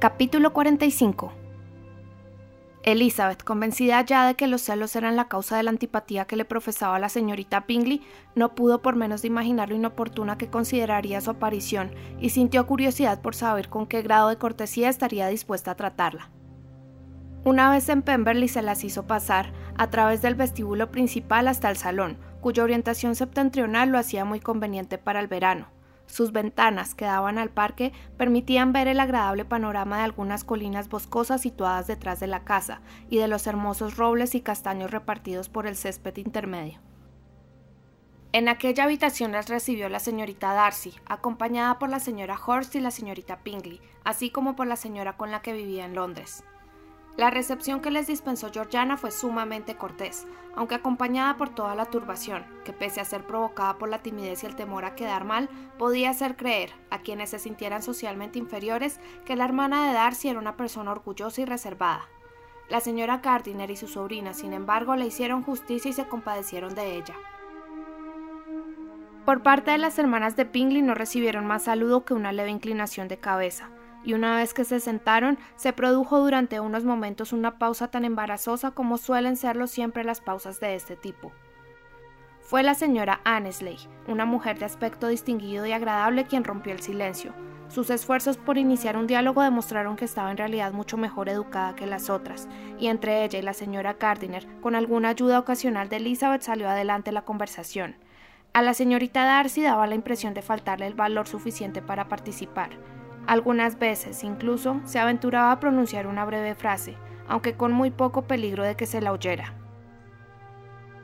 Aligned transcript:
Capítulo 0.00 0.54
45 0.54 1.30
Elizabeth, 2.84 3.44
convencida 3.44 4.02
ya 4.02 4.26
de 4.26 4.34
que 4.34 4.46
los 4.46 4.62
celos 4.62 4.96
eran 4.96 5.14
la 5.14 5.28
causa 5.28 5.58
de 5.58 5.62
la 5.62 5.68
antipatía 5.68 6.24
que 6.24 6.36
le 6.36 6.46
profesaba 6.46 6.98
la 6.98 7.10
señorita 7.10 7.66
Bingley, 7.68 8.00
no 8.34 8.54
pudo 8.54 8.80
por 8.80 8.96
menos 8.96 9.20
de 9.20 9.28
imaginar 9.28 9.68
lo 9.68 9.74
inoportuna 9.74 10.38
que 10.38 10.48
consideraría 10.48 11.20
su 11.20 11.28
aparición 11.28 11.90
y 12.18 12.30
sintió 12.30 12.66
curiosidad 12.66 13.20
por 13.20 13.34
saber 13.34 13.68
con 13.68 13.86
qué 13.86 14.00
grado 14.00 14.30
de 14.30 14.38
cortesía 14.38 14.88
estaría 14.88 15.28
dispuesta 15.28 15.72
a 15.72 15.76
tratarla. 15.76 16.30
Una 17.44 17.70
vez 17.70 17.86
en 17.90 18.00
Pemberley 18.00 18.48
se 18.48 18.62
las 18.62 18.84
hizo 18.84 19.06
pasar 19.06 19.52
a 19.76 19.90
través 19.90 20.22
del 20.22 20.34
vestíbulo 20.34 20.90
principal 20.90 21.46
hasta 21.46 21.68
el 21.68 21.76
salón, 21.76 22.16
cuya 22.40 22.64
orientación 22.64 23.16
septentrional 23.16 23.90
lo 23.90 23.98
hacía 23.98 24.24
muy 24.24 24.40
conveniente 24.40 24.96
para 24.96 25.20
el 25.20 25.28
verano. 25.28 25.66
Sus 26.10 26.32
ventanas, 26.32 26.96
que 26.96 27.04
daban 27.04 27.38
al 27.38 27.50
parque, 27.50 27.92
permitían 28.16 28.72
ver 28.72 28.88
el 28.88 28.98
agradable 28.98 29.44
panorama 29.44 29.98
de 29.98 30.02
algunas 30.02 30.42
colinas 30.42 30.88
boscosas 30.88 31.40
situadas 31.40 31.86
detrás 31.86 32.18
de 32.18 32.26
la 32.26 32.44
casa 32.44 32.80
y 33.08 33.18
de 33.18 33.28
los 33.28 33.46
hermosos 33.46 33.96
robles 33.96 34.34
y 34.34 34.40
castaños 34.40 34.90
repartidos 34.90 35.48
por 35.48 35.68
el 35.68 35.76
césped 35.76 36.16
intermedio. 36.16 36.80
En 38.32 38.48
aquella 38.48 38.84
habitación 38.84 39.30
las 39.30 39.48
recibió 39.48 39.88
la 39.88 40.00
señorita 40.00 40.52
Darcy, 40.52 40.94
acompañada 41.06 41.78
por 41.78 41.90
la 41.90 42.00
señora 42.00 42.38
Horst 42.44 42.74
y 42.74 42.80
la 42.80 42.90
señorita 42.90 43.38
Pingley, 43.44 43.80
así 44.02 44.30
como 44.30 44.56
por 44.56 44.66
la 44.66 44.76
señora 44.76 45.16
con 45.16 45.30
la 45.30 45.42
que 45.42 45.52
vivía 45.52 45.84
en 45.84 45.94
Londres. 45.94 46.44
La 47.16 47.30
recepción 47.30 47.80
que 47.80 47.90
les 47.90 48.06
dispensó 48.06 48.50
Georgiana 48.50 48.96
fue 48.96 49.10
sumamente 49.10 49.76
cortés, 49.76 50.26
aunque 50.54 50.76
acompañada 50.76 51.36
por 51.36 51.50
toda 51.50 51.74
la 51.74 51.86
turbación, 51.86 52.44
que 52.64 52.72
pese 52.72 53.00
a 53.00 53.04
ser 53.04 53.26
provocada 53.26 53.78
por 53.78 53.88
la 53.88 53.98
timidez 53.98 54.42
y 54.42 54.46
el 54.46 54.56
temor 54.56 54.84
a 54.84 54.94
quedar 54.94 55.24
mal, 55.24 55.48
podía 55.78 56.10
hacer 56.10 56.36
creer 56.36 56.70
a 56.88 57.00
quienes 57.00 57.30
se 57.30 57.38
sintieran 57.38 57.82
socialmente 57.82 58.38
inferiores 58.38 59.00
que 59.24 59.36
la 59.36 59.44
hermana 59.44 59.86
de 59.86 59.94
Darcy 59.94 60.28
era 60.28 60.38
una 60.38 60.56
persona 60.56 60.92
orgullosa 60.92 61.40
y 61.40 61.44
reservada. 61.44 62.08
La 62.68 62.80
señora 62.80 63.18
Gardiner 63.18 63.70
y 63.70 63.76
su 63.76 63.88
sobrina, 63.88 64.32
sin 64.32 64.52
embargo, 64.52 64.94
le 64.94 65.06
hicieron 65.06 65.42
justicia 65.42 65.90
y 65.90 65.92
se 65.92 66.06
compadecieron 66.06 66.74
de 66.74 66.96
ella. 66.96 67.16
Por 69.24 69.42
parte 69.42 69.72
de 69.72 69.78
las 69.78 69.98
hermanas 69.98 70.36
de 70.36 70.46
Pingley 70.46 70.80
no 70.80 70.94
recibieron 70.94 71.46
más 71.46 71.64
saludo 71.64 72.04
que 72.04 72.14
una 72.14 72.32
leve 72.32 72.50
inclinación 72.50 73.08
de 73.08 73.18
cabeza, 73.18 73.70
y 74.04 74.14
una 74.14 74.36
vez 74.36 74.54
que 74.54 74.64
se 74.64 74.80
sentaron, 74.80 75.38
se 75.56 75.72
produjo 75.72 76.18
durante 76.18 76.60
unos 76.60 76.84
momentos 76.84 77.32
una 77.32 77.58
pausa 77.58 77.88
tan 77.88 78.04
embarazosa 78.04 78.70
como 78.70 78.98
suelen 78.98 79.36
serlo 79.36 79.66
siempre 79.66 80.04
las 80.04 80.20
pausas 80.20 80.60
de 80.60 80.74
este 80.74 80.96
tipo. 80.96 81.32
Fue 82.40 82.62
la 82.62 82.74
señora 82.74 83.20
Annesley, 83.24 83.78
una 84.08 84.24
mujer 84.24 84.58
de 84.58 84.64
aspecto 84.64 85.06
distinguido 85.06 85.66
y 85.66 85.72
agradable, 85.72 86.24
quien 86.24 86.42
rompió 86.42 86.72
el 86.72 86.80
silencio. 86.80 87.32
Sus 87.68 87.88
esfuerzos 87.90 88.36
por 88.36 88.58
iniciar 88.58 88.96
un 88.96 89.06
diálogo 89.06 89.42
demostraron 89.42 89.94
que 89.94 90.04
estaba 90.04 90.32
en 90.32 90.36
realidad 90.36 90.72
mucho 90.72 90.96
mejor 90.96 91.28
educada 91.28 91.76
que 91.76 91.86
las 91.86 92.10
otras, 92.10 92.48
y 92.80 92.88
entre 92.88 93.22
ella 93.22 93.38
y 93.38 93.42
la 93.42 93.54
señora 93.54 93.94
Gardiner, 93.94 94.44
con 94.60 94.74
alguna 94.74 95.10
ayuda 95.10 95.38
ocasional 95.38 95.88
de 95.88 95.98
Elizabeth, 95.98 96.42
salió 96.42 96.68
adelante 96.68 97.12
la 97.12 97.22
conversación. 97.22 97.94
A 98.52 98.62
la 98.62 98.74
señorita 98.74 99.22
Darcy 99.22 99.62
daba 99.62 99.86
la 99.86 99.94
impresión 99.94 100.34
de 100.34 100.42
faltarle 100.42 100.88
el 100.88 100.94
valor 100.94 101.28
suficiente 101.28 101.82
para 101.82 102.08
participar. 102.08 102.70
Algunas 103.26 103.78
veces, 103.78 104.24
incluso, 104.24 104.80
se 104.84 104.98
aventuraba 104.98 105.52
a 105.52 105.60
pronunciar 105.60 106.06
una 106.06 106.24
breve 106.24 106.54
frase, 106.54 106.96
aunque 107.28 107.54
con 107.54 107.72
muy 107.72 107.90
poco 107.90 108.22
peligro 108.22 108.64
de 108.64 108.76
que 108.76 108.86
se 108.86 109.00
la 109.00 109.12
oyera. 109.12 109.54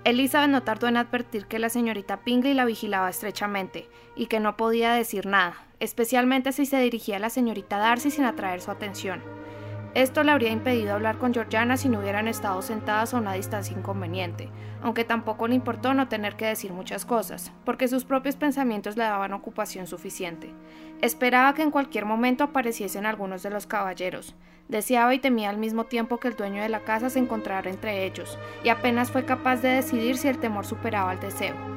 Elizabeth 0.05 0.50
no 0.50 0.62
tardó 0.62 0.87
en 0.87 0.97
advertir 0.97 1.47
que 1.47 1.59
la 1.59 1.69
señorita 1.69 2.19
Pingley 2.19 2.55
la 2.55 2.64
vigilaba 2.64 3.11
estrechamente 3.11 3.89
y 4.14 4.27
que 4.27 4.39
no 4.39 4.56
podía 4.56 4.92
decir 4.92 5.27
nada, 5.27 5.67
especialmente 5.81 6.53
si 6.53 6.64
se 6.64 6.78
dirigía 6.78 7.17
a 7.17 7.20
la 7.20 7.31
señorita 7.31 7.78
Darcy 7.78 8.12
sin 8.12 8.25
atraer 8.25 8.61
su 8.61 8.70
atención. 8.70 9.36
Esto 9.97 10.22
le 10.22 10.30
habría 10.30 10.50
impedido 10.50 10.92
hablar 10.92 11.16
con 11.16 11.33
Georgiana 11.33 11.78
si 11.78 11.89
no 11.89 12.00
hubieran 12.00 12.28
estado 12.28 12.61
sentadas 12.61 13.14
a 13.14 13.16
una 13.16 13.33
distancia 13.33 13.75
inconveniente, 13.75 14.50
aunque 14.83 15.05
tampoco 15.05 15.48
le 15.48 15.55
importó 15.55 15.94
no 15.94 16.06
tener 16.06 16.37
que 16.37 16.44
decir 16.44 16.71
muchas 16.71 17.06
cosas, 17.06 17.50
porque 17.65 17.88
sus 17.88 18.04
propios 18.04 18.37
pensamientos 18.37 18.98
le 18.98 19.04
daban 19.04 19.32
ocupación 19.32 19.87
suficiente. 19.87 20.53
Esperaba 21.00 21.54
que 21.54 21.62
en 21.62 21.71
cualquier 21.71 22.04
momento 22.04 22.44
apareciesen 22.44 23.06
algunos 23.06 23.43
de 23.43 23.48
los 23.48 23.66
caballeros. 23.66 24.34
Deseaba 24.69 25.15
y 25.15 25.19
temía 25.19 25.48
al 25.48 25.56
mismo 25.56 25.84
tiempo 25.84 26.21
que 26.21 26.28
el 26.28 26.37
dueño 26.37 26.60
de 26.60 26.69
la 26.69 26.81
casa 26.81 27.09
se 27.09 27.19
encontrara 27.19 27.71
entre 27.71 28.04
ellos, 28.04 28.38
y 28.65 28.69
apenas 28.69 29.10
fue 29.10 29.25
capaz 29.25 29.62
de 29.62 29.69
decidir 29.71 30.19
si 30.19 30.28
el 30.28 30.37
temor 30.37 30.66
superaba 30.66 31.15
el 31.15 31.21
deseo. 31.21 31.75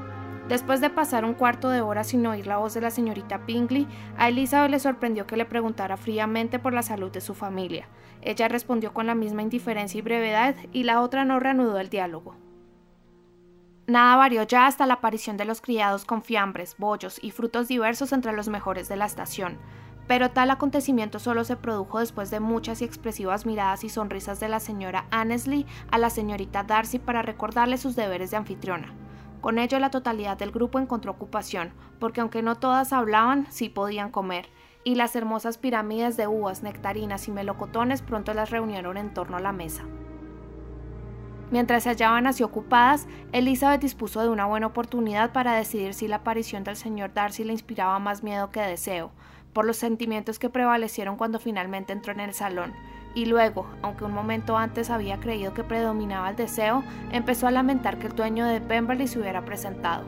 Después 0.49 0.81
de 0.81 0.89
pasar 0.89 1.25
un 1.25 1.35
cuarto 1.35 1.69
de 1.69 1.81
hora 1.81 2.03
sin 2.03 2.25
oír 2.25 2.47
la 2.47 2.57
voz 2.57 2.73
de 2.73 2.81
la 2.81 2.89
señorita 2.89 3.45
Pingley, 3.45 3.87
a 4.17 4.29
Elizabeth 4.29 4.71
le 4.71 4.79
sorprendió 4.79 5.27
que 5.27 5.37
le 5.37 5.45
preguntara 5.45 5.95
fríamente 5.95 6.57
por 6.57 6.73
la 6.73 6.81
salud 6.81 7.11
de 7.11 7.21
su 7.21 7.35
familia. 7.35 7.87
Ella 8.23 8.47
respondió 8.47 8.91
con 8.91 9.05
la 9.05 9.13
misma 9.13 9.43
indiferencia 9.43 9.99
y 9.99 10.01
brevedad, 10.01 10.55
y 10.73 10.85
la 10.85 11.01
otra 11.01 11.23
no 11.23 11.39
reanudó 11.39 11.77
el 11.77 11.89
diálogo. 11.89 12.35
Nada 13.85 14.15
varió 14.15 14.41
ya 14.41 14.65
hasta 14.65 14.87
la 14.87 14.95
aparición 14.95 15.37
de 15.37 15.45
los 15.45 15.61
criados 15.61 16.03
con 16.03 16.23
fiambres, 16.23 16.75
bollos 16.79 17.23
y 17.23 17.29
frutos 17.29 17.67
diversos 17.67 18.11
entre 18.11 18.33
los 18.33 18.47
mejores 18.47 18.89
de 18.89 18.95
la 18.95 19.05
estación. 19.05 19.59
Pero 20.07 20.31
tal 20.31 20.49
acontecimiento 20.49 21.19
solo 21.19 21.43
se 21.43 21.57
produjo 21.57 21.99
después 21.99 22.31
de 22.31 22.39
muchas 22.39 22.81
y 22.81 22.85
expresivas 22.85 23.45
miradas 23.45 23.83
y 23.83 23.89
sonrisas 23.89 24.39
de 24.39 24.49
la 24.49 24.59
señora 24.59 25.05
Annesley 25.11 25.67
a 25.91 25.99
la 25.99 26.09
señorita 26.09 26.63
Darcy 26.63 26.97
para 26.97 27.21
recordarle 27.21 27.77
sus 27.77 27.95
deberes 27.95 28.31
de 28.31 28.37
anfitriona. 28.37 28.95
Con 29.41 29.57
ello 29.57 29.79
la 29.79 29.89
totalidad 29.89 30.37
del 30.37 30.51
grupo 30.51 30.79
encontró 30.79 31.11
ocupación, 31.11 31.71
porque 31.99 32.21
aunque 32.21 32.41
no 32.41 32.55
todas 32.55 32.91
hablaban, 32.91 33.47
sí 33.49 33.69
podían 33.69 34.11
comer, 34.11 34.49
y 34.83 34.95
las 34.95 35.15
hermosas 35.15 35.57
pirámides 35.57 36.17
de 36.17 36.27
uvas, 36.27 36.63
nectarinas 36.63 37.27
y 37.27 37.31
melocotones 37.31 38.01
pronto 38.01 38.33
las 38.33 38.49
reunieron 38.49 38.97
en 38.97 39.13
torno 39.13 39.37
a 39.37 39.41
la 39.41 39.51
mesa. 39.51 39.83
Mientras 41.51 41.83
se 41.83 41.89
hallaban 41.89 42.27
así 42.27 42.43
ocupadas, 42.43 43.07
Elizabeth 43.31 43.81
dispuso 43.81 44.21
de 44.21 44.29
una 44.29 44.45
buena 44.45 44.67
oportunidad 44.67 45.31
para 45.31 45.55
decidir 45.55 45.93
si 45.93 46.07
la 46.07 46.17
aparición 46.17 46.63
del 46.63 46.75
señor 46.75 47.13
Darcy 47.13 47.43
le 47.43 47.53
inspiraba 47.53 47.97
más 47.97 48.21
miedo 48.23 48.51
que 48.51 48.61
deseo, 48.61 49.11
por 49.53 49.65
los 49.65 49.77
sentimientos 49.77 50.37
que 50.37 50.49
prevalecieron 50.49 51.17
cuando 51.17 51.39
finalmente 51.39 51.91
entró 51.91 52.13
en 52.13 52.19
el 52.19 52.33
salón, 52.33 52.73
y 53.15 53.25
luego, 53.25 53.65
aunque 53.81 54.05
un 54.05 54.13
momento 54.13 54.57
antes 54.57 54.89
había 54.89 55.19
creído 55.19 55.53
que 55.53 55.63
predominaba 55.63 56.29
el 56.29 56.35
deseo, 56.35 56.83
empezó 57.11 57.47
a 57.47 57.51
lamentar 57.51 57.97
que 57.97 58.07
el 58.07 58.15
dueño 58.15 58.45
de 58.45 58.61
Pemberley 58.61 59.07
se 59.07 59.19
hubiera 59.19 59.43
presentado. 59.43 60.03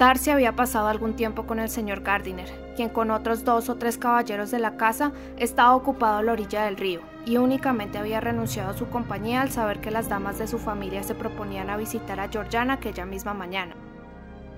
Darcy 0.00 0.30
había 0.30 0.56
pasado 0.56 0.88
algún 0.88 1.14
tiempo 1.14 1.46
con 1.46 1.58
el 1.58 1.68
señor 1.68 2.00
Gardiner, 2.00 2.72
quien 2.74 2.88
con 2.88 3.10
otros 3.10 3.44
dos 3.44 3.68
o 3.68 3.76
tres 3.76 3.98
caballeros 3.98 4.50
de 4.50 4.58
la 4.58 4.78
casa 4.78 5.12
estaba 5.36 5.74
ocupado 5.74 6.16
a 6.16 6.22
la 6.22 6.32
orilla 6.32 6.64
del 6.64 6.78
río, 6.78 7.02
y 7.26 7.36
únicamente 7.36 7.98
había 7.98 8.18
renunciado 8.18 8.70
a 8.70 8.76
su 8.78 8.88
compañía 8.88 9.42
al 9.42 9.50
saber 9.50 9.82
que 9.82 9.90
las 9.90 10.08
damas 10.08 10.38
de 10.38 10.46
su 10.46 10.58
familia 10.58 11.02
se 11.02 11.14
proponían 11.14 11.68
a 11.68 11.76
visitar 11.76 12.18
a 12.18 12.28
Georgiana 12.28 12.74
aquella 12.74 13.04
misma 13.04 13.34
mañana. 13.34 13.76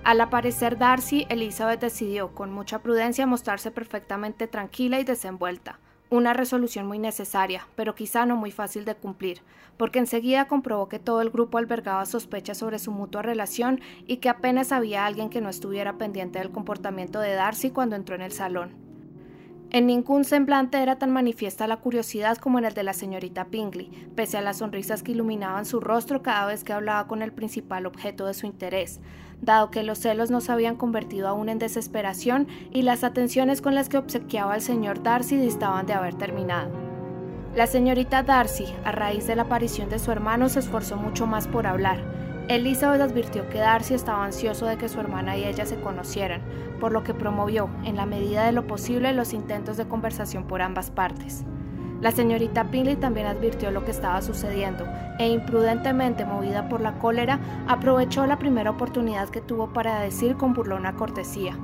Al 0.04 0.20
aparecer 0.20 0.78
Darcy, 0.78 1.26
Elizabeth 1.28 1.80
decidió, 1.80 2.34
con 2.34 2.53
mucha 2.53 2.78
prudencia, 2.78 3.26
mostrarse 3.26 3.72
perfectamente 3.72 4.47
tranquila 4.47 5.00
y 5.00 5.04
desenvuelta, 5.04 5.80
una 6.12 6.34
resolución 6.34 6.87
muy 6.87 6.99
necesaria, 6.99 7.67
pero 7.75 7.95
quizá 7.95 8.27
no 8.27 8.37
muy 8.37 8.50
fácil 8.50 8.84
de 8.84 8.95
cumplir, 8.95 9.41
porque 9.78 9.99
enseguida 9.99 10.47
comprobó 10.47 10.87
que 10.87 10.99
todo 10.99 11.23
el 11.23 11.31
grupo 11.31 11.56
albergaba 11.56 12.05
sospechas 12.05 12.59
sobre 12.59 12.78
su 12.78 12.91
mutua 12.91 13.23
relación 13.23 13.81
y 14.06 14.19
que 14.19 14.28
apenas 14.28 14.72
había 14.72 15.06
alguien 15.06 15.31
que 15.31 15.41
no 15.41 15.49
estuviera 15.49 15.97
pendiente 15.97 16.39
del 16.39 16.51
comportamiento 16.51 17.19
de 17.19 17.33
Darcy 17.33 17.71
cuando 17.71 17.97
entró 17.97 18.15
en 18.15 18.22
el 18.22 18.33
salón. 18.33 18.91
En 19.75 19.87
ningún 19.87 20.25
semblante 20.25 20.83
era 20.83 20.97
tan 20.97 21.10
manifiesta 21.10 21.66
la 21.66 21.78
curiosidad 21.78 22.37
como 22.37 22.59
en 22.59 22.66
el 22.66 22.75
de 22.75 22.83
la 22.83 22.93
señorita 22.93 23.47
Pingley, 23.47 23.91
pese 24.15 24.37
a 24.37 24.43
las 24.43 24.59
sonrisas 24.59 25.03
que 25.03 25.12
iluminaban 25.12 25.65
su 25.65 25.81
rostro 25.81 26.21
cada 26.21 26.44
vez 26.44 26.62
que 26.62 26.75
hablaba 26.75 27.06
con 27.06 27.22
el 27.22 27.33
principal 27.33 27.87
objeto 27.87 28.27
de 28.27 28.34
su 28.34 28.44
interés, 28.44 29.00
dado 29.41 29.71
que 29.71 29.83
los 29.83 29.99
celos 29.99 30.31
no 30.31 30.43
se 30.43 30.53
habían 30.53 30.77
convertido 30.77 31.27
aún 31.27 31.49
en 31.49 31.59
desesperación 31.59 32.49
y 32.71 32.83
las 32.83 33.03
atenciones 33.03 33.62
con 33.62 33.75
las 33.75 33.88
que 33.88 33.97
obsequiaba 33.97 34.53
al 34.53 34.60
señor 34.60 35.03
Darcy 35.03 35.38
distaban 35.38 35.87
de 35.87 35.94
haber 35.94 36.16
terminado. 36.16 36.71
La 37.57 37.66
señorita 37.66 38.22
Darcy, 38.22 38.66
a 38.84 38.92
raíz 38.92 39.27
de 39.27 39.36
la 39.36 39.42
aparición 39.42 39.89
de 39.89 39.98
su 39.98 40.13
hermano, 40.13 40.51
se 40.51 40.59
esforzó 40.59 40.98
mucho 40.98 41.27
más 41.27 41.48
por 41.48 41.66
hablar. 41.66 42.22
Elizabeth 42.48 43.00
advirtió 43.00 43.48
que 43.48 43.59
Darcy 43.59 43.94
estaba 43.94 44.24
ansioso 44.24 44.66
de 44.66 44.77
que 44.77 44.89
su 44.89 44.98
hermana 45.00 45.36
y 45.36 45.44
ella 45.44 45.65
se 45.65 45.80
conocieran, 45.80 46.42
por 46.80 46.92
lo 46.92 47.04
que 47.04 47.15
promovió, 47.15 47.71
en 47.84 47.97
la 47.97 48.06
medida 48.06 48.44
de 48.44 48.53
lo 48.53 48.66
posible, 48.66 49.12
los 49.12 49.33
intentos 49.33 49.77
de 49.77 49.86
conversación 49.86 50.44
por 50.44 50.60
ambas 50.60 50.91
partes. 50.91 51.44
La 52.00 52.10
señorita 52.10 52.65
Pinley 52.65 52.97
también 52.97 53.28
advirtió 53.28 53.71
lo 53.71 53.84
que 53.84 53.92
estaba 53.92 54.21
sucediendo 54.22 54.89
e 55.21 55.28
imprudentemente 55.28 56.24
movida 56.24 56.68
por 56.68 56.80
la 56.80 56.98
cólera 56.98 57.39
aprovechó 57.68 58.27
la 58.27 58.41
primera 58.41 58.71
oportunidad 58.71 59.28
que 59.28 59.41
tuvo 59.41 59.72
para 59.72 60.00
decir 60.00 60.36
con 60.36 60.53
burlona 60.53 60.97
cortesía. 60.97 61.56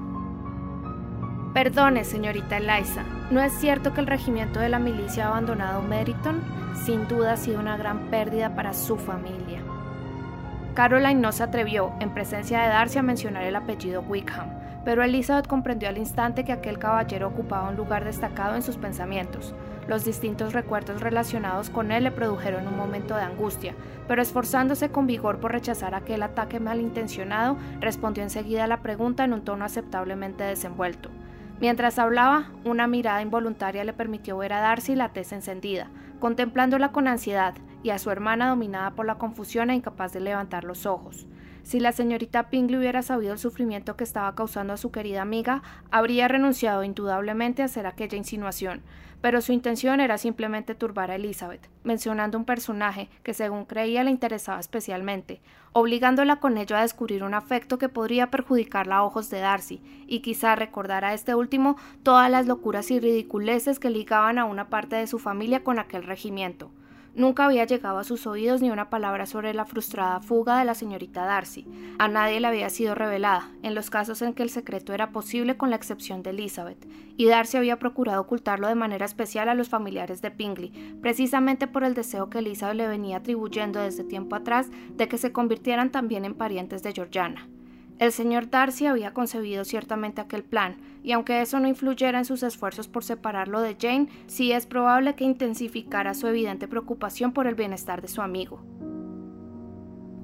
Perdone, 1.55 2.05
señorita 2.05 2.59
Eliza, 2.59 3.03
¿no 3.33 3.41
es 3.41 3.53
cierto 3.53 3.93
que 3.93 4.01
el 4.01 4.07
regimiento 4.07 4.61
de 4.61 4.69
la 4.69 4.79
milicia 4.79 5.25
ha 5.25 5.31
abandonado 5.31 5.83
Meriton? 5.83 6.41
Sin 6.85 7.09
duda 7.09 7.33
ha 7.33 7.37
sido 7.37 7.59
una 7.59 7.77
gran 7.77 8.09
pérdida 8.11 8.55
para 8.55 8.73
su 8.75 8.97
familia. 8.97 9.58
Caroline 10.79 11.21
no 11.21 11.33
se 11.33 11.43
atrevió, 11.43 11.93
en 11.99 12.11
presencia 12.11 12.61
de 12.61 12.69
Darcy, 12.69 13.01
a 13.01 13.03
mencionar 13.03 13.43
el 13.43 13.57
apellido 13.57 14.01
Wickham, 14.03 14.47
pero 14.85 15.03
Elizabeth 15.03 15.49
comprendió 15.49 15.89
al 15.89 15.99
instante 15.99 16.45
que 16.45 16.53
aquel 16.53 16.79
caballero 16.79 17.27
ocupaba 17.27 17.69
un 17.69 17.75
lugar 17.75 18.05
destacado 18.05 18.55
en 18.55 18.63
sus 18.63 18.77
pensamientos. 18.77 19.57
Los 19.89 20.05
distintos 20.05 20.53
recuerdos 20.53 21.01
relacionados 21.01 21.69
con 21.69 21.91
él 21.91 22.05
le 22.05 22.13
produjeron 22.13 22.69
un 22.69 22.77
momento 22.77 23.17
de 23.17 23.23
angustia, 23.23 23.75
pero 24.07 24.23
esforzándose 24.23 24.91
con 24.91 25.09
vigor 25.09 25.41
por 25.41 25.51
rechazar 25.51 25.97
aquel 25.97 26.23
ataque 26.23 26.61
malintencionado, 26.61 27.57
respondió 27.81 28.23
enseguida 28.23 28.63
a 28.63 28.69
la 28.69 28.81
pregunta 28.81 29.25
en 29.25 29.33
un 29.33 29.43
tono 29.43 29.65
aceptablemente 29.65 30.45
desenvuelto. 30.45 31.11
Mientras 31.61 31.99
hablaba, 31.99 32.53
una 32.65 32.87
mirada 32.87 33.21
involuntaria 33.21 33.83
le 33.83 33.95
permitió 33.95 34.39
ver 34.39 34.53
a 34.53 34.61
Darcy 34.61 34.95
la 34.95 35.09
tez 35.09 35.33
encendida, 35.33 35.89
contemplándola 36.21 36.93
con 36.93 37.09
ansiedad, 37.09 37.55
y 37.83 37.91
a 37.91 37.99
su 37.99 38.11
hermana 38.11 38.49
dominada 38.49 38.93
por 38.93 39.07
la 39.07 39.19
confusión 39.19 39.71
e 39.71 39.75
incapaz 39.75 40.13
de 40.13 40.21
levantar 40.21 40.65
los 40.65 40.87
ojos. 40.87 41.27
Si 41.63 41.81
la 41.81 41.93
señorita 41.93 42.49
Pingley 42.49 42.79
hubiera 42.79 43.03
sabido 43.03 43.35
el 43.35 43.39
sufrimiento 43.39 43.95
que 43.95 44.05
estaba 44.05 44.35
causando 44.35 44.73
a 44.73 44.79
su 44.79 44.91
querida 44.91 45.21
amiga, 45.21 45.63
habría 45.91 46.27
renunciado 46.27 46.83
indudablemente 46.83 47.61
a 47.61 47.67
hacer 47.67 47.87
aquella 47.87 48.17
insinuación, 48.17 48.83
pero 49.21 49.43
su 49.43 49.53
intención 49.53 50.01
era 50.01 50.17
simplemente 50.17 50.75
turbar 50.75 51.11
a 51.11 51.17
Elizabeth, 51.17 51.69
mencionando 51.83 52.39
un 52.39 52.45
personaje 52.45 53.11
que 53.23 53.35
según 53.35 53.65
creía 53.65 54.05
le 54.05 54.11
interesaba 54.11 54.61
especialmente, 54.61 55.43
obligándola 55.73 56.37
con 56.37 56.57
ello 56.57 56.75
a 56.75 56.83
descubrir 56.83 57.23
un 57.23 57.35
afecto 57.35 57.77
que 57.77 57.89
podría 57.89 58.31
perjudicarla 58.31 58.97
a 58.97 59.05
ojos 59.05 59.29
de 59.29 59.41
Darcy, 59.41 59.83
y 60.07 60.21
quizá 60.21 60.55
recordar 60.55 61.05
a 61.05 61.15
este 61.15 61.35
último 61.35 61.77
todas 62.03 62.31
las 62.31 62.47
locuras 62.47 62.91
y 62.91 62.99
ridiculeces 63.01 63.79
que 63.79 63.91
ligaban 63.91 64.39
a 64.39 64.45
una 64.45 64.71
parte 64.71 64.97
de 64.97 65.07
su 65.07 65.19
familia 65.19 65.65
con 65.65 65.79
aquel 65.79 66.05
regimiento. 66.05 66.71
Nunca 67.15 67.47
había 67.47 67.65
llegado 67.65 67.99
a 67.99 68.05
sus 68.05 68.27
oídos 68.27 68.61
ni 68.61 68.71
una 68.71 68.91
palabra 68.91 69.27
sobre 69.27 69.55
la 69.55 69.65
frustrada 69.65 70.21
fuga 70.21 70.59
de 70.59 70.65
la 70.65 70.75
señorita 70.75 71.25
Darcy. 71.25 71.67
A 71.99 72.09
nadie 72.09 72.41
le 72.41 72.47
había 72.47 72.71
sido 72.71 72.95
revelada, 72.95 73.51
en 73.63 73.75
los 73.75 73.91
casos 73.91 74.23
en 74.23 74.35
que 74.35 74.43
el 74.43 74.51
secreto 74.51 74.93
era 74.93 75.11
posible 75.11 75.57
con 75.57 75.71
la 75.71 75.77
excepción 75.77 76.23
de 76.23 76.31
Elizabeth, 76.31 76.87
y 77.17 77.27
Darcy 77.27 77.57
había 77.57 77.79
procurado 77.79 78.21
ocultarlo 78.21 78.69
de 78.69 78.75
manera 78.75 79.05
especial 79.05 79.49
a 79.49 79.55
los 79.55 79.69
familiares 79.69 80.23
de 80.23 80.31
Pingley, 80.31 80.97
precisamente 81.01 81.67
por 81.67 81.83
el 81.83 81.95
deseo 81.95 82.31
que 82.31 82.39
Elizabeth 82.39 82.77
le 82.77 82.87
venía 82.87 83.17
atribuyendo 83.19 83.81
desde 83.81 84.05
tiempo 84.05 84.37
atrás 84.37 84.69
de 84.91 85.09
que 85.09 85.19
se 85.19 85.33
convirtieran 85.33 85.91
también 85.91 86.25
en 86.25 86.35
parientes 86.35 86.83
de 86.83 86.93
Georgiana. 86.93 87.49
El 87.99 88.13
señor 88.13 88.49
Darcy 88.49 88.87
había 88.87 89.13
concebido 89.13 89.65
ciertamente 89.65 90.21
aquel 90.21 90.45
plan, 90.45 90.77
y 91.03 91.11
aunque 91.13 91.43
eso 91.43 91.59
no 91.59 91.67
influyera 91.67 92.19
en 92.19 92.25
sus 92.25 92.45
esfuerzos 92.45 92.87
por 92.87 93.03
separarlo 93.03 93.61
de 93.61 93.77
Jane, 93.81 94.09
sí 94.29 94.53
es 94.53 94.67
probable 94.67 95.17
que 95.17 95.25
intensificara 95.25 96.15
su 96.15 96.29
evidente 96.29 96.69
preocupación 96.69 97.33
por 97.33 97.49
el 97.49 97.57
bienestar 97.57 98.01
de 98.01 98.07
su 98.07 98.23
amigo. 98.23 98.61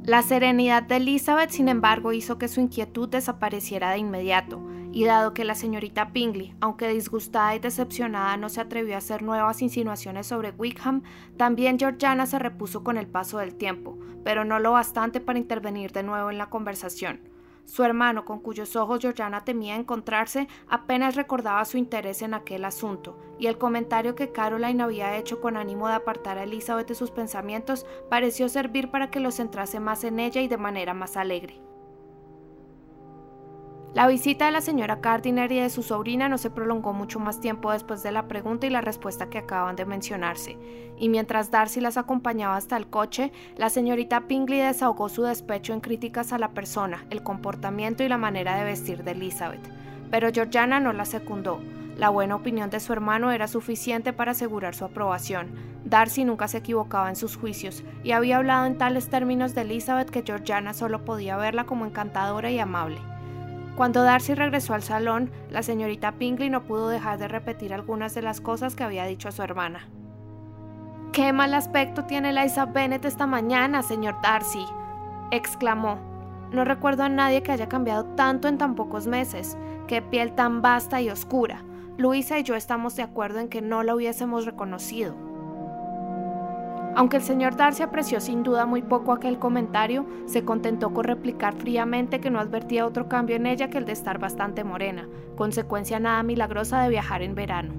La 0.05 0.23
serenidad 0.23 0.85
de 0.85 0.97
Elizabeth, 0.97 1.51
sin 1.51 1.69
embargo, 1.69 2.13
hizo 2.13 2.39
que 2.39 2.47
su 2.47 2.61
inquietud 2.61 3.09
desapareciera 3.09 3.91
de 3.91 3.99
inmediato, 3.99 4.65
y 4.93 5.05
dado 5.05 5.35
que 5.35 5.45
la 5.45 5.57
señorita 5.57 6.13
Pingley, 6.13 6.55
aunque 6.61 6.87
disgustada 6.89 7.57
y 7.57 7.59
decepcionada, 7.59 8.37
no 8.37 8.51
se 8.51 8.61
atrevió 8.61 8.95
a 8.95 8.99
hacer 8.99 9.23
nuevas 9.23 9.63
insinuaciones 9.63 10.29
sobre 10.29 10.53
Wickham, 10.53 11.03
también 11.37 11.81
Georgiana 11.81 12.27
se 12.27 12.39
repuso 12.39 12.85
con 12.85 12.99
el 12.99 13.09
paso 13.09 13.39
del 13.39 13.57
tiempo, 13.57 13.99
pero 14.23 14.45
no 14.45 14.61
lo 14.61 14.71
bastante 14.71 15.21
para 15.21 15.41
intervenir 15.41 15.91
de 15.91 16.05
nuevo 16.05 16.31
en 16.31 16.39
la 16.39 16.51
conversación. 16.51 17.34
Su 17.65 17.83
hermano, 17.83 18.25
con 18.25 18.41
cuyos 18.41 18.77
ojos 18.77 19.01
Georgiana 19.01 19.45
temía 19.45 19.77
encontrarse, 19.77 20.49
apenas 20.69 21.17
recordaba 21.17 21.65
su 21.65 21.79
interés 21.79 22.23
en 22.23 22.35
aquel 22.35 22.65
asunto, 22.65 23.19
y 23.39 23.47
el 23.47 23.59
comentario 23.59 24.15
que 24.15 24.33
Caroline 24.33 24.83
había 24.83 25.17
hecho 25.17 25.41
con 25.41 25.57
ánimo 25.57 25.89
de 25.89 25.95
apartar 25.95 26.39
a 26.39 26.45
Elizabeth 26.45 26.89
de 26.89 26.95
sus 26.95 27.11
pensamientos 27.11 27.87
pareció 28.11 28.49
servir 28.49 28.91
para 28.91 29.11
que 29.11 29.21
lo 29.21 29.31
centrase 29.31 29.81
más 29.81 30.05
en 30.05 30.21
ella 30.21 30.41
y 30.41 30.49
de 30.49 30.59
manera 30.59 30.95
más 30.95 31.17
alegre. 31.17 31.61
La 33.95 34.09
visita 34.09 34.47
de 34.47 34.51
la 34.51 34.61
señora 34.61 34.97
Gardiner 34.97 35.53
y 35.53 35.61
de 35.61 35.71
su 35.71 35.85
sobrina 35.85 36.29
no 36.29 36.37
se 36.37 36.51
prolongó 36.51 36.93
mucho 36.93 37.21
más 37.21 37.41
tiempo 37.41 37.71
después 37.71 38.03
de 38.03 38.11
la 38.11 38.27
pregunta 38.27 38.67
y 38.67 38.71
la 38.71 38.81
respuesta 38.81 39.31
que 39.31 39.39
acaban 39.39 39.77
de 39.77 39.87
mencionarse, 39.87 40.59
y 40.99 41.09
mientras 41.09 41.53
Darcy 41.53 41.81
las 41.81 41.97
acompañaba 41.97 42.57
hasta 42.57 42.77
el 42.77 42.89
coche, 42.89 43.31
la 43.57 43.71
señorita 43.71 44.23
Pingley 44.23 44.59
desahogó 44.59 45.09
su 45.09 45.23
despecho 45.23 45.75
en 45.75 45.81
críticas 45.81 46.33
a 46.33 46.39
la 46.39 46.49
persona, 46.49 47.07
el 47.11 47.23
comportamiento 47.23 48.03
y 48.03 48.09
la 48.09 48.19
manera 48.19 48.57
de 48.57 48.65
vestir 48.65 49.05
de 49.05 49.13
Elizabeth. 49.13 49.63
Pero 50.11 50.33
Georgiana 50.33 50.81
no 50.81 50.93
la 50.93 51.05
secundó. 51.05 51.61
La 51.97 52.09
buena 52.09 52.35
opinión 52.35 52.71
de 52.71 52.81
su 52.81 52.93
hermano 52.93 53.31
era 53.31 53.47
suficiente 53.47 54.13
para 54.13 54.33
asegurar 54.33 54.75
su 54.75 54.85
aprobación. 54.85 55.53
Darcy 55.85 56.25
nunca 56.25 56.49
se 56.49 56.59
equivocaba 56.59 57.11
en 57.11 57.15
sus 57.15 57.37
juicios 57.37 57.85
y 58.03 58.11
había 58.11 58.39
hablado 58.39 58.67
en 58.67 58.77
tales 58.77 59.09
términos 59.09 59.55
de 59.55 59.61
Elizabeth 59.61 60.11
que 60.11 60.25
Georgiana 60.27 60.75
solo 60.75 61.05
podía 61.05 61.37
verla 61.37 61.65
como 61.65 61.87
encantadora 61.87 62.51
y 62.51 62.59
amable. 62.59 62.99
Cuando 63.77 64.05
Darcy 64.05 64.35
regresó 64.35 64.75
al 64.75 64.83
salón, 64.83 65.33
la 65.51 65.63
señorita 65.65 66.13
Pinkley 66.13 66.49
no 66.49 66.63
pudo 66.63 66.89
dejar 66.89 67.19
de 67.19 67.27
repetir 67.27 67.75
algunas 67.75 68.15
de 68.15 68.23
las 68.23 68.41
cosas 68.41 68.77
que 68.77 68.85
había 68.85 69.05
dicho 69.05 69.29
a 69.29 69.33
su 69.33 69.43
hermana. 69.43 69.89
¡Qué 71.13 71.33
mal 71.33 71.55
aspecto 71.55 72.05
tiene 72.05 72.33
Liza 72.33 72.67
Bennet 72.67 73.05
esta 73.05 73.27
mañana, 73.27 73.83
señor 73.83 74.17
Darcy! 74.23 74.65
exclamó. 75.31 75.99
No 76.53 76.65
recuerdo 76.65 77.03
a 77.03 77.09
nadie 77.09 77.43
que 77.43 77.51
haya 77.51 77.69
cambiado 77.69 78.05
tanto 78.15 78.47
en 78.47 78.59
tan 78.59 78.77
pocos 78.77 79.09
meses. 79.09 79.57
¡Qué 79.89 80.03
piel 80.03 80.33
tan 80.35 80.63
vasta 80.63 81.01
y 81.01 81.11
oscura! 81.11 81.65
Luisa 81.97 82.39
y 82.39 82.45
yo 82.45 82.55
estamos 82.55 82.95
de 82.97 83.03
acuerdo 83.03 83.41
en 83.41 83.49
que 83.49 83.61
no 83.61 83.83
la 83.83 83.95
hubiésemos 83.95 84.47
reconocido. 84.47 85.15
Aunque 86.97 87.17
el 87.17 87.23
señor 87.23 87.57
Darcy 87.57 87.83
apreció 87.83 88.21
sin 88.21 88.45
duda 88.45 88.67
muy 88.67 88.83
poco 88.83 89.13
aquel 89.13 89.39
comentario, 89.39 90.07
se 90.27 90.45
contentó 90.45 90.93
con 90.93 91.05
replicar 91.05 91.55
fríamente 91.55 92.21
que 92.21 92.31
no 92.31 92.39
advertía 92.39 92.87
otro 92.87 93.09
cambio 93.09 93.35
en 93.35 93.47
ella 93.47 93.69
que 93.69 93.79
el 93.79 93.85
de 93.85 93.93
estar 93.93 94.19
bastante 94.19 94.63
morena, 94.63 95.09
consecuencia 95.37 95.99
nada 95.99 96.23
milagrosa 96.23 96.83
de 96.83 96.91
viajar 96.91 97.23
en 97.23 97.35
verano. 97.35 97.75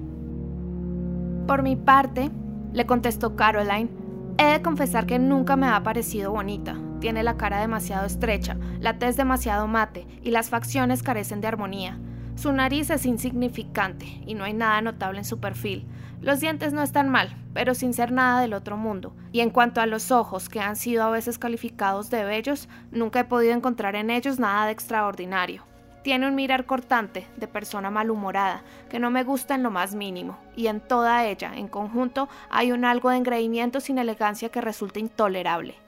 Por 1.46 1.62
mi 1.62 1.76
parte, 1.76 2.30
le 2.72 2.84
contestó 2.84 3.36
Caroline, 3.36 3.88
he 4.36 4.44
de 4.52 4.62
confesar 4.62 5.06
que 5.06 5.18
nunca 5.18 5.56
me 5.56 5.66
ha 5.66 5.82
parecido 5.82 6.32
bonita. 6.32 6.76
Tiene 7.00 7.22
la 7.22 7.36
cara 7.36 7.60
demasiado 7.60 8.06
estrecha, 8.06 8.58
la 8.80 8.98
tez 8.98 9.16
demasiado 9.16 9.66
mate 9.66 10.06
y 10.22 10.30
las 10.30 10.50
facciones 10.50 11.02
carecen 11.02 11.40
de 11.40 11.46
armonía. 11.46 11.98
Su 12.36 12.52
nariz 12.52 12.90
es 12.90 13.06
insignificante 13.06 14.04
y 14.26 14.34
no 14.34 14.44
hay 14.44 14.52
nada 14.52 14.82
notable 14.82 15.18
en 15.18 15.24
su 15.24 15.40
perfil. 15.40 15.86
Los 16.20 16.38
dientes 16.38 16.74
no 16.74 16.82
están 16.82 17.08
mal, 17.08 17.34
pero 17.54 17.74
sin 17.74 17.94
ser 17.94 18.12
nada 18.12 18.42
del 18.42 18.52
otro 18.52 18.76
mundo. 18.76 19.16
Y 19.32 19.40
en 19.40 19.48
cuanto 19.48 19.80
a 19.80 19.86
los 19.86 20.10
ojos, 20.10 20.50
que 20.50 20.60
han 20.60 20.76
sido 20.76 21.02
a 21.02 21.10
veces 21.10 21.38
calificados 21.38 22.10
de 22.10 22.24
bellos, 22.24 22.68
nunca 22.90 23.20
he 23.20 23.24
podido 23.24 23.54
encontrar 23.54 23.96
en 23.96 24.10
ellos 24.10 24.38
nada 24.38 24.66
de 24.66 24.72
extraordinario. 24.72 25.62
Tiene 26.02 26.28
un 26.28 26.34
mirar 26.34 26.66
cortante, 26.66 27.26
de 27.38 27.48
persona 27.48 27.90
malhumorada, 27.90 28.62
que 28.90 28.98
no 28.98 29.10
me 29.10 29.24
gusta 29.24 29.54
en 29.54 29.62
lo 29.62 29.70
más 29.70 29.94
mínimo, 29.94 30.38
y 30.54 30.66
en 30.66 30.80
toda 30.80 31.24
ella, 31.24 31.52
en 31.56 31.68
conjunto, 31.68 32.28
hay 32.50 32.70
un 32.70 32.84
algo 32.84 33.08
de 33.08 33.16
engreimiento 33.16 33.80
sin 33.80 33.96
elegancia 33.96 34.50
que 34.50 34.60
resulta 34.60 35.00
intolerable. 35.00 35.85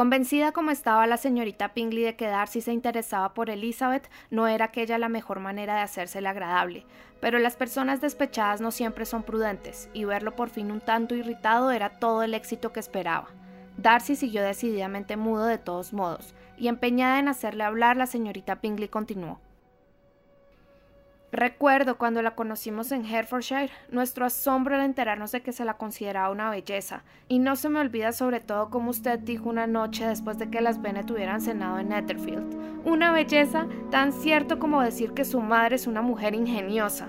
Convencida 0.00 0.52
como 0.52 0.70
estaba 0.70 1.06
la 1.06 1.18
señorita 1.18 1.74
Pingley 1.74 2.04
de 2.04 2.16
quedar 2.16 2.48
si 2.48 2.62
se 2.62 2.72
interesaba 2.72 3.34
por 3.34 3.50
Elizabeth, 3.50 4.08
no 4.30 4.48
era 4.48 4.64
aquella 4.64 4.96
la 4.96 5.10
mejor 5.10 5.40
manera 5.40 5.74
de 5.74 5.82
hacérsele 5.82 6.26
agradable, 6.26 6.86
pero 7.20 7.38
las 7.38 7.54
personas 7.56 8.00
despechadas 8.00 8.62
no 8.62 8.70
siempre 8.70 9.04
son 9.04 9.24
prudentes, 9.24 9.90
y 9.92 10.06
verlo 10.06 10.34
por 10.34 10.48
fin 10.48 10.72
un 10.72 10.80
tanto 10.80 11.14
irritado 11.14 11.70
era 11.70 11.98
todo 11.98 12.22
el 12.22 12.32
éxito 12.32 12.72
que 12.72 12.80
esperaba. 12.80 13.28
Darcy 13.76 14.16
siguió 14.16 14.42
decididamente 14.42 15.18
mudo 15.18 15.44
de 15.44 15.58
todos 15.58 15.92
modos, 15.92 16.34
y 16.56 16.68
empeñada 16.68 17.18
en 17.18 17.28
hacerle 17.28 17.64
hablar, 17.64 17.98
la 17.98 18.06
señorita 18.06 18.62
Pingley 18.62 18.88
continuó. 18.88 19.38
Recuerdo 21.32 21.96
cuando 21.96 22.22
la 22.22 22.32
conocimos 22.32 22.90
en 22.90 23.06
Herefordshire, 23.06 23.70
nuestro 23.92 24.26
asombro 24.26 24.74
al 24.74 24.80
enterarnos 24.80 25.30
de 25.30 25.42
que 25.42 25.52
se 25.52 25.64
la 25.64 25.74
consideraba 25.74 26.32
una 26.32 26.50
belleza, 26.50 27.04
y 27.28 27.38
no 27.38 27.54
se 27.54 27.68
me 27.68 27.78
olvida 27.78 28.10
sobre 28.10 28.40
todo 28.40 28.68
como 28.68 28.90
usted 28.90 29.20
dijo 29.20 29.48
una 29.48 29.68
noche 29.68 30.04
después 30.04 30.38
de 30.38 30.50
que 30.50 30.60
las 30.60 30.82
Bennet 30.82 31.08
hubieran 31.08 31.40
cenado 31.40 31.78
en 31.78 31.90
Netherfield. 31.90 32.82
Una 32.84 33.12
belleza 33.12 33.68
tan 33.92 34.12
cierto 34.12 34.58
como 34.58 34.82
decir 34.82 35.12
que 35.12 35.24
su 35.24 35.40
madre 35.40 35.76
es 35.76 35.86
una 35.86 36.02
mujer 36.02 36.34
ingeniosa. 36.34 37.06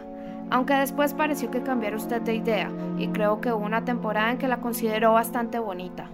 Aunque 0.52 0.76
después 0.76 1.16
pareció 1.16 1.50
que 1.50 1.64
cambiara 1.64 1.98
usted 1.98 2.22
de 2.22 2.36
idea, 2.36 2.70
y 3.00 3.08
creo 3.08 3.42
que 3.42 3.52
hubo 3.52 3.66
una 3.66 3.86
temporada 3.86 4.30
en 4.30 4.38
que 4.38 4.48
la 4.48 4.62
consideró 4.62 5.14
bastante 5.14 5.58
bonita. 5.58 6.10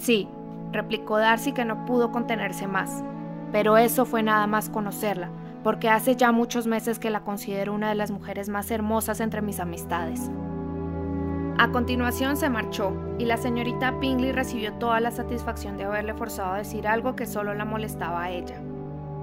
Sí, 0.00 0.26
replicó 0.72 1.18
Darcy 1.18 1.52
que 1.52 1.64
no 1.64 1.84
pudo 1.84 2.10
contenerse 2.10 2.66
más, 2.66 3.04
pero 3.52 3.76
eso 3.76 4.04
fue 4.06 4.24
nada 4.24 4.48
más 4.48 4.70
conocerla 4.70 5.30
porque 5.64 5.88
hace 5.88 6.14
ya 6.14 6.30
muchos 6.30 6.66
meses 6.66 7.00
que 7.00 7.10
la 7.10 7.24
considero 7.24 7.72
una 7.72 7.88
de 7.88 7.94
las 7.96 8.10
mujeres 8.10 8.50
más 8.50 8.70
hermosas 8.70 9.18
entre 9.20 9.42
mis 9.42 9.58
amistades. 9.58 10.30
A 11.56 11.70
continuación 11.72 12.36
se 12.36 12.50
marchó, 12.50 12.92
y 13.18 13.24
la 13.24 13.38
señorita 13.38 13.98
Pingley 13.98 14.32
recibió 14.32 14.74
toda 14.74 15.00
la 15.00 15.10
satisfacción 15.10 15.76
de 15.76 15.84
haberle 15.84 16.12
forzado 16.14 16.52
a 16.52 16.58
decir 16.58 16.86
algo 16.86 17.16
que 17.16 17.26
solo 17.26 17.54
la 17.54 17.64
molestaba 17.64 18.24
a 18.24 18.30
ella. 18.30 18.60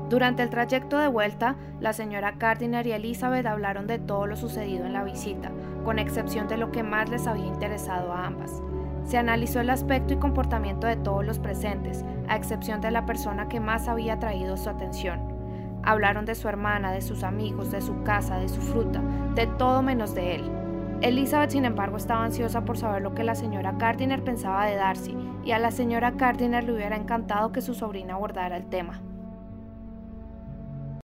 Durante 0.10 0.42
el 0.42 0.50
trayecto 0.50 0.98
de 0.98 1.08
vuelta, 1.08 1.56
la 1.80 1.94
señora 1.94 2.32
Gardiner 2.32 2.88
y 2.88 2.94
Elizabeth 2.94 3.46
hablaron 3.46 3.86
de 3.86 4.00
todo 4.00 4.26
lo 4.26 4.36
sucedido 4.36 4.86
en 4.86 4.94
la 4.94 5.04
visita, 5.04 5.52
con 5.86 6.00
excepción 6.00 6.48
de 6.48 6.58
lo 6.58 6.72
que 6.72 6.84
más 6.84 7.10
les 7.10 7.28
había 7.28 7.46
interesado 7.46 8.12
a 8.14 8.26
ambas. 8.26 8.64
Se 9.06 9.18
analizó 9.18 9.60
el 9.60 9.70
aspecto 9.70 10.14
y 10.14 10.18
comportamiento 10.18 10.88
de 10.88 10.96
todos 10.96 11.26
los 11.26 11.38
presentes, 11.38 12.04
a 12.28 12.36
excepción 12.36 12.82
de 12.82 12.92
la 12.92 13.06
persona 13.06 13.48
que 13.48 13.60
más 13.60 13.88
había 13.88 14.14
atraído 14.14 14.58
su 14.58 14.70
atención, 14.70 15.31
Hablaron 15.84 16.26
de 16.26 16.36
su 16.36 16.48
hermana, 16.48 16.92
de 16.92 17.02
sus 17.02 17.24
amigos, 17.24 17.72
de 17.72 17.82
su 17.82 18.04
casa, 18.04 18.38
de 18.38 18.50
su 18.50 18.62
fruta, 18.62 19.02
de 19.36 19.48
todo 19.48 19.82
menos 19.82 20.14
de 20.16 20.36
él. 20.36 20.52
Elizabeth, 21.02 21.50
sin 21.50 21.66
embargo, 21.66 21.98
estaba 21.98 22.24
ansiosa 22.24 22.64
por 22.64 22.78
saber 22.78 23.02
lo 23.02 23.16
que 23.16 23.24
la 23.24 23.36
señora 23.36 23.74
Gardiner 23.78 24.24
pensaba 24.24 24.66
de 24.66 24.76
Darcy, 24.76 25.18
y 25.44 25.52
a 25.52 25.60
la 25.60 25.72
señora 25.72 26.12
Gardiner 26.12 26.64
le 26.64 26.74
hubiera 26.74 26.96
encantado 26.96 27.52
que 27.52 27.62
su 27.62 27.74
sobrina 27.74 28.14
abordara 28.14 28.58
el 28.58 28.66
tema. 28.66 29.02